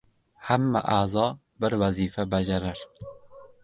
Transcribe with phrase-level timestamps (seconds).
[0.47, 1.27] Hamma a’zo
[1.65, 2.87] bir vazifa bajarar